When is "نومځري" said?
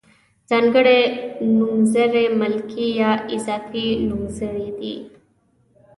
1.57-2.25, 4.07-4.69